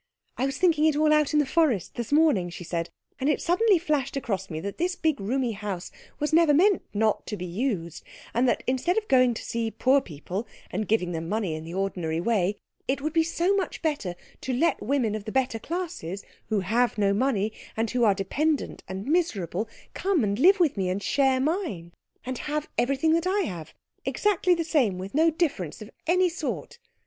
[0.35, 3.39] "I was thinking it all out in the forest this morning," she said, "and it
[3.39, 7.45] suddenly flashed across me that this big roomy house was never meant not to be
[7.45, 8.03] used,
[8.33, 11.75] and that instead of going to see poor people and giving them money in the
[11.75, 12.55] ordinary way,
[12.87, 16.97] it would be so much better to let women of the better classes, who have
[16.97, 21.39] no money, and who are dependent and miserable, come and live with me and share
[21.39, 21.91] mine,
[22.25, 26.79] and have everything that I have exactly the same, with no difference of any sort.